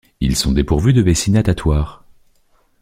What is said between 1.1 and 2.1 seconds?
natatoire.